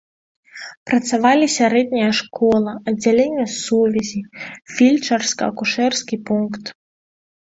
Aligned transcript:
Працавалі 0.91 1.47
сярэдняя 1.57 2.07
школа, 2.21 2.71
аддзяленне 2.91 3.45
сувязі, 3.59 4.21
фельчарска-акушэрскі 4.75 6.15
пункт. 6.31 6.63